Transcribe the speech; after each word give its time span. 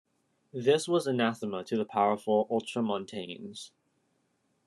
This 0.55 0.87
was 0.87 1.05
anathema 1.05 1.63
to 1.65 1.77
the 1.77 1.85
powerful 1.85 2.47
Ultramontanes. 2.49 3.69